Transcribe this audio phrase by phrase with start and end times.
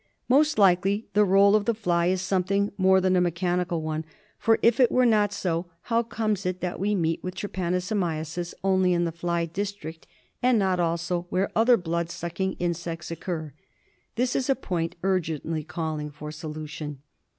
[0.27, 4.03] Most likely the role of the fly is something more than a mechanical one;
[4.39, 8.93] for if it were not so, how comes it that we meet with trypanosomiasis only
[8.93, 10.07] in the fly district,
[10.41, 13.53] and not also where other blood sucking insects occur?
[14.15, 17.03] This is a point urgently calling for solution.